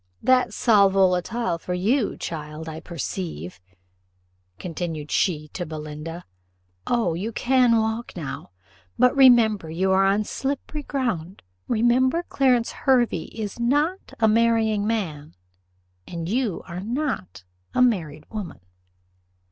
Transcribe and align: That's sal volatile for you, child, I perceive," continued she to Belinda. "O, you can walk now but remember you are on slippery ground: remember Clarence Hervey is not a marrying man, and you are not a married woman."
That's 0.23 0.55
sal 0.55 0.89
volatile 0.89 1.59
for 1.59 1.75
you, 1.75 2.17
child, 2.17 2.67
I 2.67 2.79
perceive," 2.79 3.59
continued 4.57 5.11
she 5.11 5.49
to 5.49 5.63
Belinda. 5.63 6.25
"O, 6.87 7.13
you 7.13 7.31
can 7.31 7.77
walk 7.77 8.13
now 8.15 8.49
but 8.97 9.15
remember 9.15 9.69
you 9.69 9.91
are 9.91 10.03
on 10.07 10.23
slippery 10.23 10.81
ground: 10.81 11.43
remember 11.67 12.23
Clarence 12.23 12.71
Hervey 12.71 13.25
is 13.31 13.59
not 13.59 14.15
a 14.19 14.27
marrying 14.27 14.87
man, 14.87 15.35
and 16.07 16.27
you 16.27 16.63
are 16.65 16.79
not 16.79 17.43
a 17.75 17.81
married 17.83 18.25
woman." 18.31 18.61